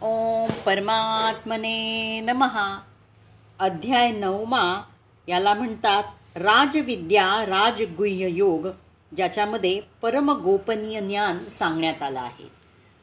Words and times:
ओम 0.00 0.50
परमात्मने 0.50 2.20
नमहा 2.20 2.80
अध्याय 3.58 4.12
नवमा 4.12 4.82
याला 5.28 5.54
म्हणतात 5.54 6.04
राजविद्या 6.36 7.46
राजगुह्य 7.46 8.28
योग 8.30 8.66
ज्याच्यामध्ये 9.16 9.80
परमगोपनीय 10.02 11.00
ज्ञान 11.00 11.48
सांगण्यात 11.48 12.02
आलं 12.02 12.20
आहे. 12.20 12.50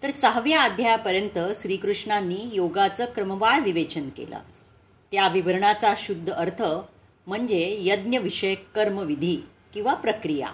तर 0.04 0.10
सहाव्या 0.10 0.62
अध्यायापर्यंत 0.62 1.40
श्रीकृष्णांनी 1.56 2.50
योगाचं 2.54 3.06
क्रमवार 3.06 3.60
विवेचन 3.60 4.10
केलं. 4.10 4.40
त्या 5.12 5.28
विवरणाचा 5.28 5.94
शुद्ध 5.98 6.34
अर्थ 6.34 6.64
म्हणजे 7.28 7.78
यज्ञविषयक 7.80 8.72
कर्मविधी 8.76 9.38
किंवा 9.74 9.94
प्रक्रिया. 9.94 10.50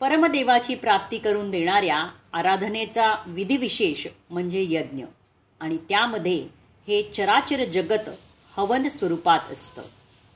परमदेवाची 0.00 0.74
प्राप्ती 0.74 1.18
करून 1.18 1.50
देणाऱ्या 1.50 2.04
आराधनेचा 2.32 3.14
विधिविशेष 3.26 4.06
म्हणजे 4.30 4.66
यज्ञ. 4.68 5.04
आणि 5.60 5.76
त्यामध्ये 5.76 6.46
हे 6.88 7.02
चराचर 7.02 7.64
जगत 7.64 8.10
हवन 8.56 8.88
स्वरूपात 8.88 9.52
असतं. 9.52 9.82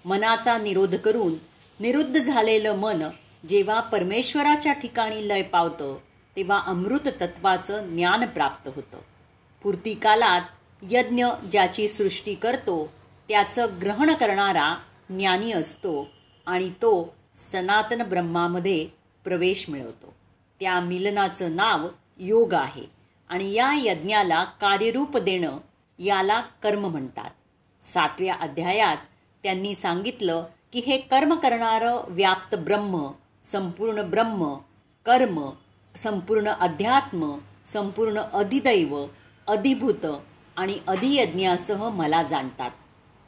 मनाचा 0.05 0.59
निरोध 0.59 0.95
करून 0.95 1.33
निरुद्ध 1.81 2.21
झालेलं 2.21 2.77
मन 2.77 3.03
जेव्हा 3.49 3.81
परमेश्वराच्या 3.81 4.73
ठिकाणी 4.73 5.29
लय 5.29 5.43
पावतं 5.43 5.99
तेव्हा 6.37 6.63
अमृत 6.67 7.09
तत्वाचं 7.21 7.95
ज्ञान 7.95 8.27
प्राप्त 8.27 8.71
होतं. 8.77 8.99
पूर्ती 9.63 9.95
कालात 9.95 10.41
यज्ञ 10.83 11.27
ज्याची 11.51 11.89
सृष्टी 11.89 12.35
करतो 12.35 12.93
त्याचं 13.29 13.67
ग्रहण 13.83 14.15
करणारा 14.15 14.77
ज्ञानी 15.11 15.53
असतो 15.53 16.09
आणि 16.47 16.71
तो 16.71 17.15
सनातन 17.35 18.03
ब्रह्मामध्ये 18.03 18.89
प्रवेश 19.25 19.69
मिळवतो. 19.69 20.15
त्या 20.61 20.81
मिलनाचं 20.81 21.57
नाव 21.57 21.89
योग 22.19 22.55
आहे. 22.55 22.98
आणि 23.29 23.53
या 23.53 23.73
यज्ञाला 23.77 24.45
कार्यरूप 24.45 25.17
देणं 25.17 25.59
याला 25.99 26.41
कर्म 26.41 26.87
म्हणतात. 26.87 27.31
सातव्या 27.85 28.35
अध्यायात 28.35 28.97
त्यांनी 29.43 29.75
सांगितलं 29.75 30.45
की 30.73 30.79
हे 30.79 30.99
कर्म 30.99 31.35
करणारं 31.35 31.99
व्याप्त 32.09 32.57
ब्रह्म 32.57 33.11
संपूर्ण 33.45 34.03
ब्रह्म 34.03 34.55
कर्म 35.07 35.51
संपूर्ण 35.97 36.49
अध्यात्म 36.49 37.39
संपूर्ण 37.67 38.19
अधिदैव 38.33 39.07
अधिभूत 39.49 40.07
आणि 40.57 40.79
अधियज्ञासह 40.89 41.89
मला 41.89 42.23
जाणतात. 42.23 42.71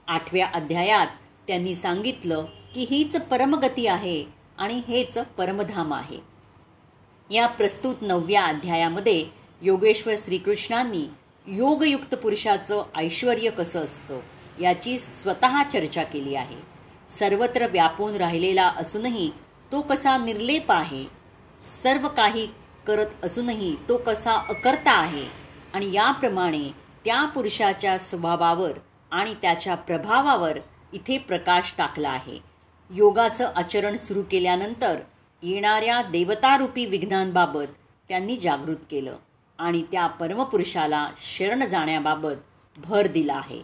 आठव्या 0.07 0.47
अध्यायात 0.55 1.07
त्यांनी 1.47 1.75
सांगितलं 1.75 2.45
की 2.75 2.87
हीच 2.91 3.17
परमगती 3.17 3.87
आहे 3.87 4.25
आणि 4.59 4.83
हेच 4.89 5.19
परमधाम 5.19 5.95
आहे. 5.95 6.19
या 7.31 7.47
प्रस्तुत 7.47 7.95
नवव्या 8.03 8.45
अध्यायामध्ये 8.45 9.40
योगेश्वर 9.63 10.15
श्रीकृष्णांनी 10.19 11.07
योगयुक्त 11.47 12.15
पुरुषाचं 12.15 12.83
ऐश्वर 12.97 13.51
कसं 13.51 13.81
असतं 13.81 14.21
याची 14.61 14.99
स्वतः 14.99 15.63
चर्चा 15.63 16.03
केली 16.03 16.35
आहे. 16.35 16.57
सर्वत्र 17.09 17.67
व्यापून 17.67 18.15
राहिलेला 18.15 18.69
असूनही 18.69 19.31
तो 19.73 19.81
कसा 19.81 20.17
निर्लेप 20.17 20.73
आहे 20.73 21.05
सर्व 21.65 22.09
काही 22.09 22.49
करत 22.87 23.25
असूनही 23.25 23.77
तो 23.89 23.97
कसा 23.97 24.33
अकर्ता 24.33 24.93
आहे 24.93 25.25
आणि 25.75 25.93
याप्रमाणे 25.93 26.71
त्या 27.05 27.25
पुरुषाच्या 27.25 27.99
स्वभावावर 27.99 28.73
आणि 29.11 29.35
त्याच्या 29.43 29.75
प्रभावावर 29.75 30.59
इथे 30.93 31.19
प्रकाश 31.19 31.75
टाकला 31.79 32.09
आहे. 32.09 32.39
योगाचं 32.91 33.53
आचरण 33.57 33.97
सुरू 33.97 34.23
केल्यानंतर 34.31 34.97
येणाऱ्या 35.43 36.03
देवतारूपी 36.03 36.87
विघ्नांबाबत 36.87 37.67
त्यांनी 38.09 38.37
जागृत 38.37 38.77
केलं. 38.91 39.17
आणि 39.61 39.83
त्या 39.93 40.07
परमपुरुषाला 40.07 41.09
शरण 41.39 41.67
जाण्याबाबत 41.67 42.39
भर 42.77 43.07
दिला 43.07 43.35
आहे. 43.35 43.63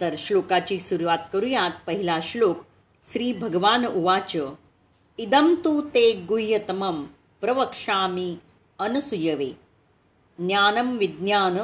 तर 0.00 0.14
श्लोकाची 0.18 0.80
सुरुवात 0.80 1.18
करूयात. 1.32 1.70
पहिला 1.86 2.18
श्लोक 2.22 2.58
श्री 3.12 3.32
भगवान 3.32 3.86
उवाच 3.86 4.36
इदम 5.18 5.54
तू 5.64 5.80
ते 5.94 6.12
गुह्यतमम 6.28 7.04
प्रवक्षामी 7.40 8.36
अनसुयवे। 8.78 9.50
ज्ञानम 10.38 10.96
विज्ञान 10.96 11.58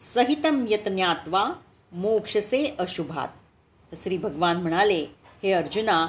सहितम 0.00 0.64
यतज्ञात्वा 0.68 1.44
मोक्षसे 1.92 2.74
अशुभात. 2.78 3.28
श्री 3.96 4.16
भगवान 4.16 4.56
म्हणाले 4.56 5.06
हे 5.42 5.52
अर्जुना 5.52 6.06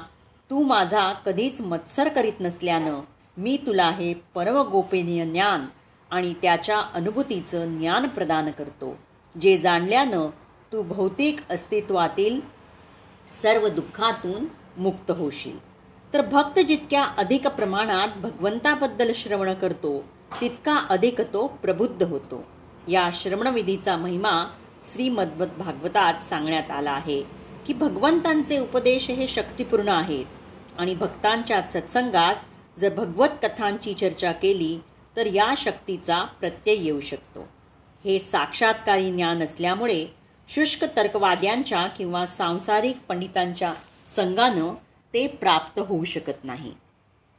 तू 0.49 0.63
माझा 0.63 1.13
कधीच 1.13 1.61
मत्सर 1.61 2.09
करीत 2.09 2.41
नसल्यानं 2.41 2.99
मी 3.37 3.57
तुला 3.57 3.89
हे 3.89 4.13
परमगोपनीय 4.13 5.25
ज्ञान 5.25 5.65
आणि 6.13 6.33
त्याच्या 6.41 6.79
अनुभूतीचं 6.93 7.77
ज्ञान 7.77 8.07
प्रदान 8.07 8.51
करतो. 8.51 8.97
जे 9.41 9.57
जाणल्यानं 9.57 10.27
तू 10.73 10.81
भौतिक 10.81 11.39
अस्तित्वातील 11.49 12.41
सर्व 13.41 13.67
दुःखातून 13.67 14.45
मुक्त 14.77 15.11
होशील. 15.11 15.57
तर 16.13 16.21
भक्त 16.21 16.59
जितक्या 16.59 17.03
अधिक 17.03 17.47
प्रमाणात 17.47 18.07
भगवंताबद्दल 18.17 19.11
श्रवण 19.15 19.53
करतो 19.53 20.03
तितका 20.41 20.85
अधिक 20.89 21.21
तो 21.21 21.47
प्रबुद्ध 21.47 22.03
होतो. 22.03 22.43
या 22.87 23.09
श्रवणविधीचा 23.13 23.97
महिमा 23.97 24.51
श्रीमद्वत 24.93 25.47
भागवतात 25.57 26.13
सांगण्यात 26.23 26.71
आला 26.71 26.91
आहे 26.91 27.23
की 27.67 27.73
भगवंतांचे 27.73 28.59
उपदेश 28.59 29.09
हे 29.09 29.27
शक्तिपूर्ण 29.27 29.87
आहेत. 29.87 30.25
आणि 30.77 30.95
भक्तांच्या 30.95 31.61
सत्संगात 31.61 32.35
जर 32.79 32.93
भगवत 32.93 33.29
कथांची 33.43 33.93
चर्चा 33.93 34.31
केली 34.31 34.79
तर 35.17 35.25
या 35.25 35.53
शक्तीचा 35.57 36.23
प्रत्यय 36.23 36.75
येऊ 36.75 37.01
शकतो. 37.01 37.47
हे 38.05 38.19
साक्षात्कारी 38.19 39.11
ज्ञान 39.11 39.43
असल्यामुळे 39.43 40.05
शुष्क 40.49 40.85
तर्कवाद्यांच्या 40.95 41.87
किंवा 41.87 42.25
सांसारिक 42.25 42.97
पंडितांच्या 43.07 43.73
संघानं 44.15 44.73
ते 45.13 45.27
प्राप्त 45.27 45.79
होऊ 45.79 46.03
शकत 46.03 46.43
नाही. 46.43 46.73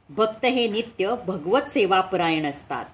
भक्त 0.09 0.45
हे 0.45 0.67
नित्य 0.67 1.15
भगवत 1.27 1.61
सेवापरायण 1.61 2.45
असतात. 2.45 2.85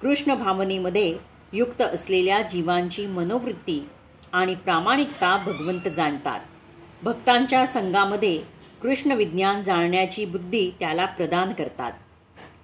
कृष्ण 0.00 0.34
भावनेमध्ये 0.34 1.18
युक्त 1.52 1.82
असलेल्या 1.82 2.42
जीवांची 2.42 3.06
मनोवृत्ती 3.06 3.88
आणि 4.32 4.54
प्रामाणिकता 4.54 5.36
भगवंत 5.36 5.88
जाणतात. 5.88 6.40
भक्तांच्या 7.02 7.66
संघामध्ये 7.66 8.42
कृष्ण 8.82 9.12
विज्ञान 9.12 9.62
जाणण्याची 9.62 10.24
बुद्धी 10.24 10.70
त्याला 10.80 11.04
प्रदान 11.04 11.52
करतात. 11.52 11.92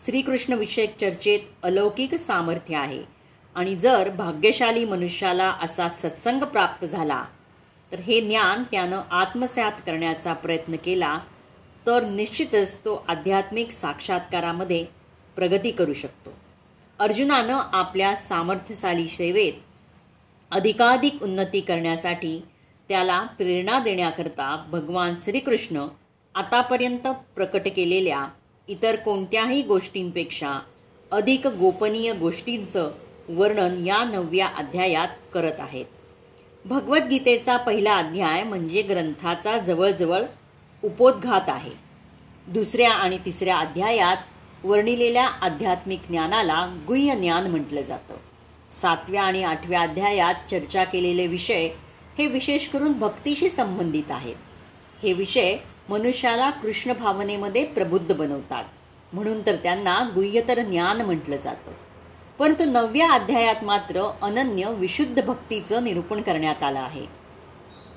श्रीकृष्ण 0.01 0.53
विषयक 0.53 0.97
चर्चेत 1.01 1.41
अलौकिक 1.63 2.15
सामर्थ्य 2.15 2.77
आहे. 2.77 3.03
आणि 3.55 3.75
जर 3.77 4.11
भाग्यशाली 4.11 4.85
मनुष्याला 4.85 5.51
असा 5.63 5.89
सत्संग 5.89 6.43
प्राप्त 6.43 6.85
झाला 6.85 7.25
तर 7.93 7.99
हे 7.99 8.21
ज्ञान 8.21 8.63
त्यानं 8.71 9.01
आत्मसात 9.11 9.73
करण्याचा 9.87 10.33
प्रयत्न 10.33 10.77
केला 10.77 11.19
तर 11.87 12.05
निश्चितच 12.05 12.75
तो 12.75 13.05
आध्यात्मिक 13.09 13.71
साक्षात्कारामध्ये 13.71 14.85
प्रगती 15.37 15.71
करू 15.71 15.93
शकतो. 15.93 16.31
अर्जुनानं 16.99 17.59
आपल्या 17.73 18.15
सामर्थ्यशाली 18.17 19.09
सेवेत 19.09 19.53
अधिकाधिक 20.51 21.23
उन्नती 21.23 21.61
करण्यासाठी 21.61 22.41
त्याला 22.89 23.23
प्रेरणा 23.23 23.79
देण्याकरता 23.79 24.65
भगवान 24.71 25.15
श्रीकृष्ण 25.25 25.87
आतापर्यंत 26.35 27.07
प्रकट 27.35 27.69
केलेल्या 27.77 28.27
इतर 28.69 28.97
कोणत्याही 28.97 29.63
गोष्टींपेक्षा 29.63 30.61
अधिक 31.11 31.47
गोपनीय 31.47 32.13
गोष्टींचं 32.13 32.91
वर्णन 33.29 33.87
या 33.87 34.05
नवव्या 34.05 34.47
अध्यायात 34.47 35.09
करत 35.35 35.53
आहेत. 35.59 35.85
भगवद्गीतेचा 36.65 37.57
पहिला 37.57 37.97
अध्याय 37.97 38.43
म्हणजे 38.43 38.83
ग्रंथाचा 38.83 39.59
जवळजवळ 39.59 40.23
उपोद्घात 40.85 41.49
आहे. 41.49 41.71
दुसऱ्या 42.49 42.93
आणि 42.93 43.19
तिसऱ्या 43.25 43.59
अध्यायात 43.59 44.17
वर्णिलेल्या 44.65 45.27
आध्यात्मिक 45.27 46.01
ज्ञानाला 46.09 46.77
गुह्य 46.87 47.17
ज्ञान 47.17 47.47
म्हटलं 47.47 47.83
जातं. 47.83 48.15
सातव्या 48.73 49.23
आणि 49.23 49.45
आठव्या 49.45 49.81
अध्यायात 49.81 50.35
चर्चा 50.51 50.85
केलेले 50.85 51.27
विषय 51.27 51.69
हे 52.19 52.27
विशेष 52.27 52.69
करून 52.69 52.93
भक्तीशी 52.93 53.49
संबंधित 53.49 54.11
आहेत. 54.11 54.37
हे 55.03 55.13
विषय 55.13 55.57
मनुष्याला 55.91 56.51
कृष्ण 56.51 56.93
भावनेमध्ये 56.93 57.65
प्रबुद्ध 57.65 58.15
बनवतात. 58.15 58.65
म्हणून 59.13 59.47
तर 59.47 59.57
त्यांना 59.57 60.11
गुह्यतर 60.15 60.61
ज्ञान 60.61 61.01
म्हटलं 61.01 61.37
जातं. 61.37 61.73
परंतु 62.39 62.65
नवव्या 62.65 63.11
अध्यायात 63.11 63.65
मात्र 63.65 64.13
अनन्य 64.23 64.75
विशुद्ध 64.75 65.25
भक्तीचं 65.25 65.85
निरूपण 65.85 66.23
करण्यात 66.23 66.63
आलं 66.63 66.79
आहे. 66.79 67.07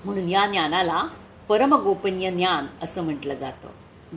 म्हणून 0.06 0.30
या 0.30 0.46
ज्ञानाला 0.48 1.04
परमगोपनीय 1.50 2.32
ज्ञान 2.32 2.66
असं 2.84 3.04
म्हटलं 3.04 3.36
जातं. 3.36 3.68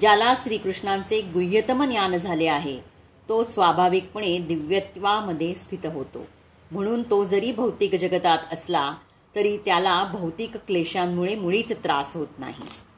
ज्याला 0.01 0.35
श्रीकृष्णांचे 0.37 1.21
गुह्यतम 1.21 1.85
ज्ञान 1.85 2.17
झाले 2.17 2.47
आहे 2.47 2.81
तो 3.29 3.45
स्वाभाविकपणे 3.45 4.39
दिव्यत्वामध्ये 4.39 5.55
स्थित 5.55 5.87
होतो. 5.87 6.27
म्हणून 6.71 7.03
तो 7.03 7.25
जरी 7.25 7.53
भौतिक 7.53 7.95
जगतात 7.95 8.39
असला 8.53 8.95
तरी 9.37 9.57
त्याला 9.57 10.05
भौतिक 10.05 10.57
क्लेशांमुळे 10.57 11.35
मुळीच 11.35 11.73
त्रास 11.73 12.17
होत 12.17 12.27
नाही. 12.39 12.92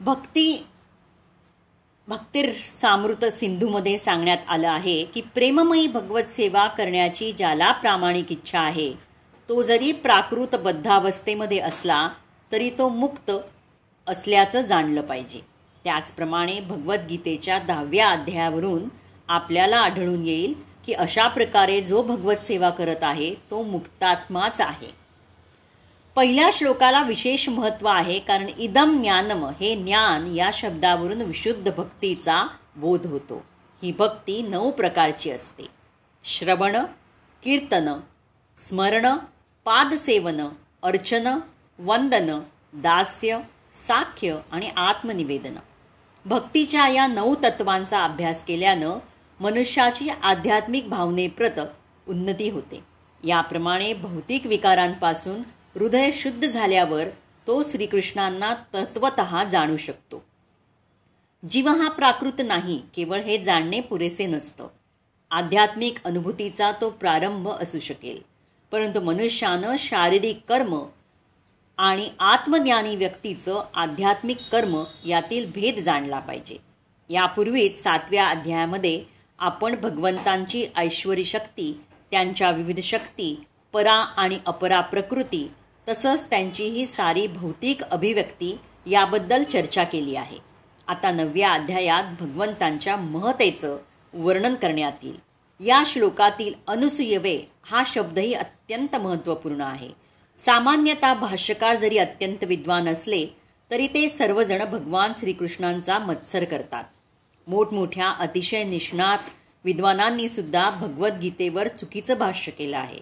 भक्ती 0.00 0.66
भक्तीर 2.08 2.50
सामृत 2.66 3.24
सिंधूमध्ये 3.24 3.96
सांगण्यात 3.98 4.38
आलं 4.48 4.68
आहे 4.68 5.04
की 5.04 5.20
प्रेममयी 5.34 5.86
भगवत 5.86 6.28
सेवा 6.28 6.66
करण्याची 6.68 7.32
ज्याला 7.32 7.70
प्रामाणिक 7.72 8.32
इच्छा 8.32 8.60
आहे 8.60 8.92
तो 9.48 9.62
जरी 9.62 9.92
प्राकृत 9.92 10.56
बद्धावस्थेमध्ये 10.56 11.58
असला 11.58 12.08
तरी 12.52 12.70
तो 12.70 12.88
मुक्त 12.88 13.30
असल्याचं 14.06 14.62
जाणलं 14.62 15.00
पाहिजे. 15.00 15.40
त्याचप्रमाणे 15.84 16.60
भगवद्गीतेच्या 16.60 17.58
दहाव्या 17.58 18.10
अध्यायावरून 18.10 18.88
आपल्याला 19.28 19.76
आढळून 19.76 20.24
येईल 20.24 20.54
की 20.86 20.92
अशा 20.92 21.26
प्रकारे 21.28 21.80
जो 21.80 22.02
भगवत 22.02 22.42
सेवा 22.42 22.70
करत 22.70 23.02
आहे 23.02 23.34
तो 23.50 23.62
मुक्तात्माच 23.62 24.60
आहे. 24.60 24.90
पहिल्या 26.16 26.50
श्लोकाला 26.52 27.02
विशेष 27.02 27.48
महत्त्व 27.48 27.86
आहे 27.86 28.18
कारण 28.18 28.46
इदम 28.58 29.00
ज्ञानम 29.00 29.44
हे 29.44 29.74
ज्ञान 29.76 30.36
या 30.36 30.50
शब्दावरून 30.52 31.22
विशुद्ध 31.22 31.72
भक्तीचा 31.76 32.46
बोध 32.76 33.06
होतो. 33.06 33.44
ही 33.82 33.92
भक्ती 33.92 34.42
नऊ 34.42 34.70
प्रकारची 34.70 35.30
असते. 35.30 35.66
श्रवण 36.24 36.76
कीर्तन 37.44 38.00
स्मरण 38.68 39.06
पादसेवन 39.64 40.48
अर्चन 40.82 41.38
वंदन 41.78 42.40
दास्य 42.72 43.38
साख्य 43.74 44.36
आणि 44.52 44.70
आत्मनिवेदन. 44.76 45.54
भक्तीच्या 46.26 46.88
या 46.88 47.06
नऊ 47.06 47.34
तत्वांचा 47.34 48.04
अभ्यास 48.04 48.44
केल्यानं 48.44 48.98
मनुष्याची 49.40 50.08
आध्यात्मिक 50.08 50.88
भावनेप्रत 50.88 51.60
उन्नती 52.08 52.50
होते. 52.50 52.84
याप्रमाणे 53.24 53.92
भौतिक 53.92 54.46
विकारांपासून 54.46 55.42
हृदय 55.78 56.10
शुद्ध 56.12 56.48
झाल्यावर 56.48 57.04
तो 57.46 57.62
श्रीकृष्णांना 57.62 58.54
तत्वत 58.54 59.20
जाणू 59.52 59.76
शकतो. 59.76 60.24
जीव 61.50 61.68
हा 61.68 61.88
प्राकृत 61.88 62.42
नाही 62.44 62.82
केवळ 62.94 63.20
हे 63.20 63.38
जाणणे 63.38 63.80
पुरेसे 63.80 64.26
नसतं. 64.26 64.68
आध्यात्मिक 65.30 66.04
अनुभूतीचा 66.04 66.72
तो 66.72 66.90
प्रारंभ 66.90 67.48
असू 67.48 67.78
शकेल. 67.78 68.22
परंतु 68.72 69.00
मनुष्यानं 69.00 69.76
शारीरिक 69.78 70.40
कर्म 70.48 70.82
आणि 71.78 72.10
आत्मज्ञानी 72.18 72.96
व्यक्तीचं 72.96 73.64
आध्यात्मिक 73.74 74.38
कर्म 74.52 74.84
यातील 75.06 75.50
भेद 75.50 75.78
जाणला 75.78 76.18
पाहिजे. 76.18 76.56
यापूर्वीच 77.10 77.82
सातव्या 77.82 78.26
अध्यायामध्ये 78.26 79.04
आपण 79.38 79.80
भगवंतांची 79.80 80.66
ऐश्वरी 80.76 81.24
शक्ती 81.24 81.80
त्यांच्या 82.10 82.50
विविध 82.50 82.80
शक्ती 82.80 83.44
परा 83.72 83.94
आणि 83.94 84.38
अपरा 84.46 84.80
प्रकृती 84.80 85.50
तसंच 85.88 86.30
त्यांची 86.30 86.64
ही 86.64 86.86
सारी 86.86 87.26
भौतिक 87.26 87.82
अभिव्यक्ती 87.82 88.58
याबद्दल 88.86 89.42
चर्चा 89.44 89.84
केली 89.84 90.16
आहे. 90.16 90.38
आता 90.86 91.10
नवव्या 91.10 91.52
अध्यायात 91.52 92.04
भगवंतांच्या 92.20 92.96
महतेचं 92.96 93.78
वर्णन 94.12 94.54
करण्यात 94.54 94.92
येईल. 95.02 95.16
या 95.66 95.82
श्लोकातील 95.86 96.54
अनुसूयवे 96.66 97.38
हा 97.62 97.82
शब्दही 97.86 98.34
अत्यंत 98.34 98.96
महत्त्वपूर्ण 98.96 99.60
आहे. 99.60 99.88
सामान्यतः 100.38 101.14
भाष्यकार 101.14 101.76
जरी 101.76 101.98
अत्यंत 101.98 102.44
विद्वान 102.44 102.88
असले 102.88 103.26
तरी 103.70 103.86
ते 103.86 104.08
सर्वजण 104.08 104.64
भगवान 104.64 105.12
श्रीकृष्णांचा 105.16 105.98
मत्सर 105.98 106.44
करतात. 106.44 106.84
मोठमोठ्या 107.46 108.08
अतिशय 108.08 108.64
निष्णात 108.64 109.18
विद्वानांनीसुद्धा 109.64 110.70
भगवद्गीतेवर 110.70 111.68
चुकीचं 111.68 112.18
भाष्य 112.18 112.52
केलं 112.52 112.78
आहे. 112.78 112.98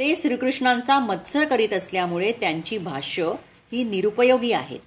ते 0.00 0.16
श्रीकृष्णांचा 0.16 0.98
मत्सर 0.98 1.44
करीत 1.44 1.72
असल्यामुळे 1.72 2.32
त्यांची 2.32 2.78
भाष्य 2.78 3.32
ही 3.72 3.84
निरुपयोगी 3.84 4.52
आहेत 4.52 4.80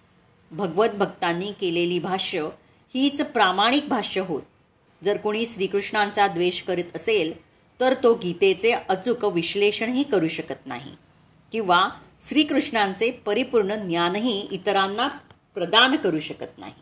भगवत 0.52 0.90
भक्तांनी 0.90 1.52
केलेली 1.52 2.00
भाष्य 2.00 2.50
हीच 2.94 3.22
प्रामाणिक 3.22 3.88
भाष्य 3.88 4.22
होत. 4.22 4.42
जर 5.04 5.18
कोणी 5.18 5.46
श्रीकृष्णांचा 5.46 6.28
द्वेष 6.28 6.62
करीत 6.62 6.84
असेल 6.96 7.34
तर 7.80 7.94
तो 8.04 8.14
गीतेचे 8.14 8.72
अचूक 8.72 9.26
विश्लेषणही 9.26 10.04
करू 10.04 10.28
शकत 10.28 10.68
नाही. 10.68 10.92
किंवा 11.52 11.90
श्रीकृष्णांचे 12.22 13.12
परिपूर्ण 13.12 13.76
ज्ञानही 13.76 14.48
इतरांना 14.52 15.08
प्रदान 15.54 15.96
करू 15.96 16.20
शकत 16.20 16.58
नाही. 16.58 16.74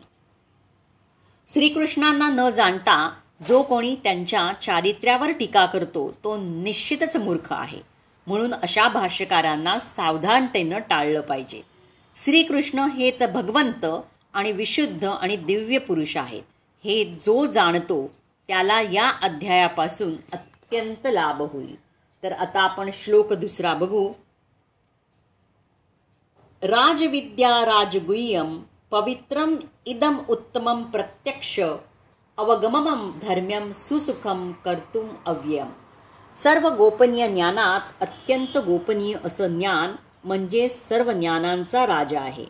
श्रीकृष्णांना 1.52 2.28
न 2.30 2.50
जाणता 2.50 3.14
जो 3.48 3.62
कोणी 3.62 3.96
त्यांच्या 4.04 4.52
चारित्र्यावर 4.62 5.30
टीका 5.30 5.66
करतो 5.66 6.14
तो 6.24 6.36
निश्चितच 6.36 7.16
मूर्ख 7.16 7.46
आहे. 7.50 7.91
म्हणून 8.26 8.54
अशा 8.54 8.88
भाष्यकारांना 8.88 9.78
सावधानतेनं 9.78 10.78
टाळलं 10.78 11.20
पाहिजे. 11.20 11.62
श्रीकृष्ण 12.16 12.78
हेच 12.78 13.22
भगवंत 13.22 13.86
आणि 14.34 14.52
विशुद्ध 14.52 15.04
आणि 15.04 15.36
दिव्य 15.36 15.78
पुरुष 15.78 16.16
आहेत. 16.16 16.42
हे 16.84 17.04
जो 17.04 17.46
जाणतो 17.46 18.14
त्याला 18.48 18.80
या 18.80 19.08
अध्यायापासून 19.22 20.12
अत्यंत 20.32 21.06
लाभ 21.06 21.42
होईल. 21.42 21.80
तर 22.22 22.32
आता 22.32 22.60
आपण 22.60 22.90
श्लोक 22.92 23.32
दुसरा 23.32 23.74
बघू. 23.74 24.12
राजविद्या 26.62 27.64
राजगुह्यम 27.66 28.62
पवित्रम 28.90 29.56
इदम 29.86 30.18
उत्तमम 30.28 30.82
प्रत्यक्ष 30.82 31.60
अवगमम 32.38 33.18
धर्म्यम 33.22 33.72
सुसुखम 33.72 34.52
कर्तुम 34.52 35.08
अव्ययम. 35.26 35.68
सर्व 36.36 36.68
गोपनीय 36.68 37.28
ज्ञानात 37.28 37.80
अत्यंत 38.00 38.58
गोपनीय 38.58 39.16
असं 39.24 39.58
ज्ञान 39.58 39.94
म्हणजे 40.24 40.68
सर्व 40.68 41.12
ज्ञानांचा 41.12 41.86
राजा 41.86 42.20
आहे. 42.20 42.44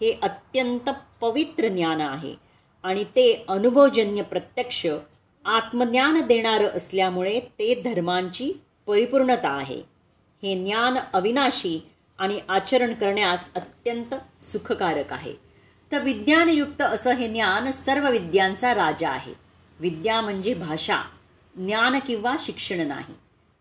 हे 0.00 0.18
अत्यंत 0.22 0.90
पवित्र 1.20 1.68
ज्ञान 1.68 2.00
आहे 2.00 2.34
आणि 2.82 3.04
ते 3.04 3.44
अनुभवजन्य 3.48 4.22
प्रत्यक्ष 4.22 4.86
आत्मज्ञान 5.44 6.20
देणारं 6.20 6.66
असल्यामुळे 6.66 7.40
ते 7.40 7.82
धर्मांची 7.84 8.52
परिपूर्णता 8.86 9.48
आहे. 9.48 9.82
हे 10.42 10.64
ज्ञान 10.64 10.94
अविनाशी 11.12 11.90
आणि 12.18 12.40
आचरण 12.48 12.94
करण्यास 12.94 13.40
अत्यंत 13.54 14.14
सुखकारक 14.44 15.12
आहे. 15.12 15.34
तर 15.92 16.02
विज्ञानयुक्त 16.02 16.82
असं 16.82 17.10
हे 17.10 17.28
ज्ञान 17.28 17.70
सर्व 17.70 18.10
विद्यांचा 18.10 18.74
राजा 18.74 19.10
आहे. 19.10 19.34
विद्या 19.80 20.20
म्हणजे 20.20 20.54
भाषा. 20.54 20.96
ज्ञान 21.56 21.98
किंवा 21.98 22.36
शिक्षण 22.38 22.86
नाही. 22.88 23.14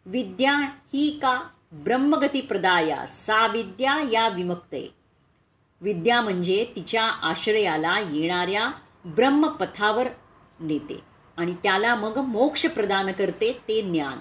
विद्या 0.06 0.54
ही 0.94 1.20
का 1.22 1.42
ब्रह्मगती 1.72 2.42
प्रदाया 2.42 3.06
सा 3.06 3.48
विद्या 3.48 3.98
या 4.12 4.28
विमुक्ते. 4.30 4.94
विद्या 5.82 6.22
म्हणजे 6.22 6.66
तिच्या 6.76 7.04
आश्रयाला 7.04 8.00
येणाऱ्या 8.00 8.72
ब्रह्मपथावर 9.06 10.08
नेते 10.60 11.00
आणि 11.38 11.54
त्याला 11.54 11.96
मग 11.96 12.18
मोक्ष 12.18 12.66
प्रदान 12.66 13.12
करते 13.12 13.62
ते 13.68 13.82
ज्ञान. 13.82 14.20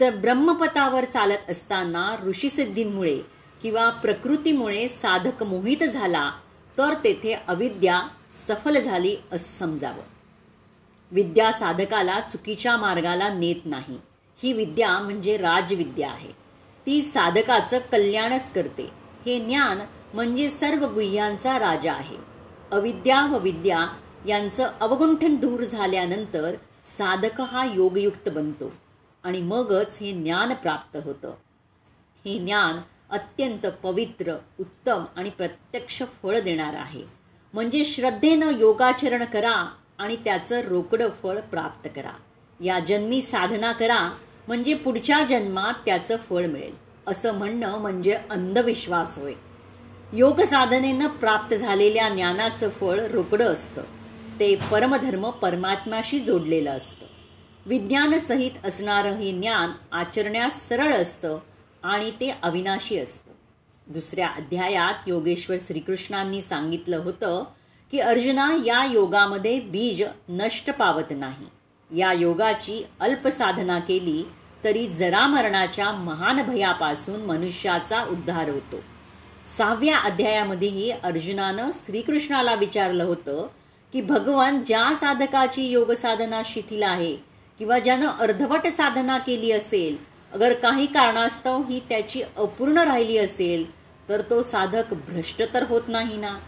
जर 0.00 0.16
ब्रह्मपथावर 0.16 1.04
चालत 1.04 1.50
असताना 1.50 2.16
ऋषीसिद्धींमुळे 2.24 3.20
किंवा 3.62 3.90
प्रकृतीमुळे 3.90 4.88
साधक 4.88 5.42
मोहित 5.42 5.84
झाला 5.84 6.30
तर 6.78 6.94
तेथे 7.04 7.32
अविद्या 7.48 8.02
सफल 8.48 8.80
झाली 8.80 9.16
असं 9.32 9.58
समजावं. 9.58 10.11
विद्या 11.12 11.52
साधकाला 11.52 12.20
चुकीच्या 12.20 12.76
मार्गाला 12.76 13.34
नेत 13.34 13.56
नाही. 13.64 13.98
ही 14.42 14.52
विद्या 14.52 14.98
म्हणजे 14.98 15.36
राजविद्या 15.36 16.10
आहे. 16.10 16.30
ती 16.86 17.02
साधकाचं 17.02 17.78
कल्याणच 17.78 18.52
करते. 18.52 18.90
हे 19.26 19.38
ज्ञान 19.38 19.78
म्हणजे 20.14 20.50
सर्व 20.50 20.86
गुह्यांचा 20.86 21.58
राजा 21.58 21.92
आहे. 21.92 22.16
अविद्या 22.72 23.26
व 23.26 23.38
विद्या 23.38 23.86
यांचं 24.26 24.70
अवगुंठन 24.80 25.36
दूर 25.36 25.60
झाल्यानंतर 25.60 26.54
साधक 26.86 27.40
हा 27.40 27.64
योगयुक्त 27.64 28.28
बनतो 28.28 28.72
आणि 29.24 29.40
मगच 29.40 29.98
हे 30.00 30.12
ज्ञान 30.12 30.54
प्राप्त 30.54 30.98
होतं. 31.04 31.34
हे 32.24 32.38
ज्ञान 32.38 32.80
अत्यंत 33.10 33.66
पवित्र 33.66 34.34
उत्तम 34.60 35.04
आणि 35.16 35.30
प्रत्यक्ष 35.30 36.02
फळ 36.22 36.40
देणार 36.40 36.74
आहे. 36.74 37.04
म्हणजे 37.52 37.84
श्रद्धेनं 37.84 38.58
योगाचरण 38.58 39.24
करा 39.24 39.74
आणि 40.02 40.16
त्याचं 40.16 40.60
रोकडं 40.60 41.08
फळ 41.22 41.40
प्राप्त 41.40 41.88
करा. 41.96 42.12
या 42.64 42.78
जन्मी 42.78 43.22
साधना 43.22 43.72
करा 43.72 44.12
म्हणजे 44.46 44.74
पुढच्या 44.74 45.24
जन्मात 45.24 45.74
त्याचं 45.86 46.16
फळ 46.16 46.46
मिळेल. 46.46 46.74
असं 47.06 47.34
म्हणणं 47.34 47.78
म्हणजे 47.78 48.18
अंधविश्वास 48.30 49.18
होय. 49.18 49.32
योग 50.12 50.40
साधनेनं 50.40 51.06
प्राप्त 51.06 51.54
झालेल्या 51.54 52.08
ज्ञानाचं 52.08 52.68
फळ 52.68 53.06
रोकडं 53.06 53.52
असतं. 53.52 53.82
ते 54.40 54.56
परमधर्म 54.56 55.30
परमात्म्याशी 55.30 56.20
जोडलेलं 56.20 56.70
असतं. 56.70 57.06
विज्ञानसहित 57.66 58.66
असणारं 58.66 59.16
हे 59.16 59.32
ज्ञान 59.32 59.70
आचरण्यास 59.92 60.68
सरळ 60.68 60.94
असतं 60.94 61.38
आणि 61.82 62.10
ते 62.10 62.34
अविनाशी 62.42 62.98
असतं. 62.98 63.32
दुसऱ्या 63.92 64.28
अध्यायात 64.28 64.94
योगेश्वर 65.06 65.56
श्रीकृष्णांनी 65.60 66.42
सांगितलं 66.42 66.96
होतं 66.96 67.44
की 67.92 67.98
अर्जुना 67.98 68.48
या 68.66 68.84
योगामध्ये 68.84 69.58
बीज 69.60 70.02
नष्ट 70.28 70.70
पावत 70.70 71.10
नाही. 71.10 71.46
या 71.90 72.12
योगाची 72.12 72.84
अल्प 73.00 73.26
साधना 73.28 73.78
केली 73.78 74.22
तरी 74.64 74.86
जरा 74.88 75.26
मरणाच्या 75.26 75.90
महान 75.92 76.40
भयापासून 76.42 77.20
मनुष्याचा 77.20 78.02
उद्धार 78.04 78.48
होतो. 78.48 78.80
सहाव्या 79.58 79.98
अध्यायामध्येही 79.98 80.90
अर्जुनानं 80.90 81.70
श्रीकृष्णाला 81.74 82.54
विचारलं 82.54 83.04
होतं 83.04 83.46
की 83.92 84.00
भगवान 84.00 84.62
ज्या 84.66 84.84
साधकाची 84.94 85.62
योगसाधना 85.62 86.42
शिथिल 86.44 86.82
आहे 86.82 87.14
किंवा 87.58 87.78
ज्यानं 87.78 88.06
अर्धवट 88.06 88.66
साधना 88.66 89.18
केली 89.18 89.50
असेल 89.52 89.96
अगर 90.32 90.52
काही 90.52 90.86
कारणास्तव 90.86 91.62
ही 91.68 91.80
त्याची 91.88 92.22
अपूर्ण 92.22 92.78
राहिली 92.78 93.18
असेल 93.18 93.70
तर 94.08 94.20
तो 94.20 94.42
साधक 94.42 94.94
भ्रष्ट 94.94 95.42
तर 95.54 95.64
होत 95.68 95.82
नाही 95.88 96.16
ना? 96.16 96.38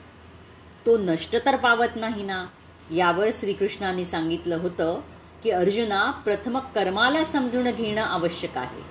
तो 0.86 0.98
नष्ट 0.98 1.36
तर 1.46 1.56
पावत 1.56 1.96
नाही 1.96 2.22
ना? 2.22 2.46
यावर 2.94 3.28
श्रीकृष्णाने 3.34 4.04
सांगितलं 4.04 4.54
होतं 4.54 5.00
की 5.42 5.50
अर्जुना 5.50 6.10
प्रथम 6.10 6.58
कर्माला 6.58 7.24
समजून 7.24 7.70
घेणं 7.70 8.02
आवश्यक 8.02 8.58
आहे. 8.58 8.82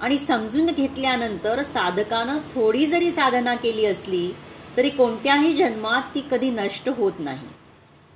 आणि 0.00 0.18
समजून 0.18 0.66
घेतल्यानंतर 0.66 1.62
साधकानं 1.62 2.38
थोडी 2.38 2.86
जरी 2.86 3.10
साधना 3.10 3.54
केली 3.54 3.84
असली 3.84 4.32
तरी 4.76 4.90
कोणत्याही 4.90 5.52
जन्मात 5.52 6.02
ती 6.14 6.24
कधी 6.30 6.50
नष्ट 6.50 6.88
होत 6.88 7.12
नाही. 7.18 7.48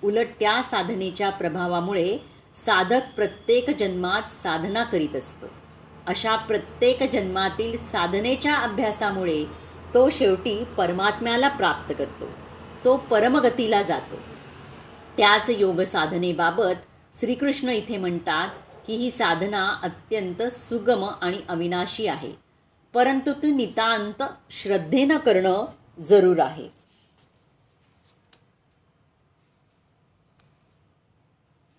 उलट 0.05 0.27
त्या 0.41 0.63
साधनेच्या 0.63 1.31
प्रभावामुळे 1.31 2.19
साधक 2.57 3.01
प्रत्येक 3.17 3.71
जन्मात 3.71 4.23
साधना 4.23 4.83
करीत 4.83 5.17
असतो. 5.17 5.47
अशा 6.07 6.37
प्रत्येक 6.37 7.13
जन्मातील 7.13 7.77
साधनेच्या 7.77 8.55
अभ्यासामुळे 8.55 9.45
तो 9.95 10.11
शेवटी 10.11 10.65
परमात्म्याला 10.77 11.49
प्राप्त 11.49 11.95
करतो. 11.99 12.29
तो 12.85 12.97
परमगतीला 12.97 13.83
जातो. 13.83 14.17
त्याच 15.17 15.51
योग 15.51 15.81
साधनेबाबत 15.81 16.87
श्रीकृष्ण 17.21 17.69
इथे 17.69 17.97
म्हणतात 17.97 18.49
की 18.87 18.97
ही 18.97 19.11
साधना 19.11 19.79
अत्यंत 19.83 20.43
सुगम 20.43 21.11
आणि 21.21 21.41
अविनाशी 21.49 22.07
आहे. 22.07 22.33
परंतु 22.95 23.33
तू 23.33 23.55
नितांत 23.55 24.23
श्रद्धेनं 24.51 25.17
करणं 25.17 25.65
जरूर 26.01 26.39
आहे. 26.39 26.69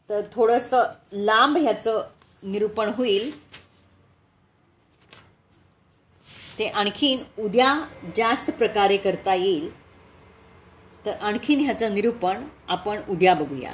तर 0.10 0.22
थोडंसं 0.32 0.84
लांब 1.14 1.58
ह्याचं 1.58 2.08
निरूपण 2.44 2.92
होईल. 2.96 3.52
ते 6.60 6.68
आणखीन 6.68 7.42
उद्या 7.42 7.82
जास्त 8.16 8.52
प्रकारे 8.52 8.98
करता 8.98 9.34
येईल. 9.34 9.81
तर 11.06 11.12
आणखीन 11.22 11.60
ह्याचं 11.60 11.94
निरूपण 11.94 12.44
आपण 12.70 13.00
उद्या 13.10 13.34
बघूया. 13.34 13.74